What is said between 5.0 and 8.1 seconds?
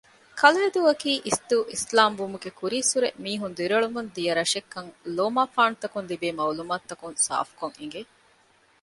ލޯމާފާނުތަކުން ލިބޭ މަޢުލޫމާތުތަކުން ސާފުކޮށް އެނގެ